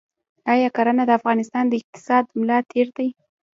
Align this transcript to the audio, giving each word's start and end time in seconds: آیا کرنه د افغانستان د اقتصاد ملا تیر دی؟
آیا 0.53 0.69
کرنه 0.75 1.03
د 1.05 1.11
افغانستان 1.19 1.65
د 1.67 1.73
اقتصاد 1.81 2.23
ملا 2.39 2.57
تیر 2.71 2.87
دی؟ 2.97 3.09